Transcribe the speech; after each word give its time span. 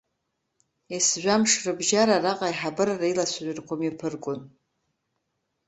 Есжәамш 0.93 1.51
рыбжьара 1.65 2.15
араҟа 2.17 2.45
аиҳабыра 2.49 2.93
реилацәажәарақәа 3.01 3.79
мҩаԥыргон. 3.79 4.39